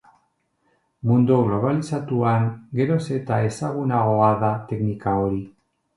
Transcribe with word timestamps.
Mundu 1.09 1.35
globalizatuan 1.49 2.49
geroz 2.79 3.01
eta 3.19 3.41
ezagunagoa 3.51 4.35
da 4.45 4.51
teknika 4.73 5.15
hori. 5.25 5.45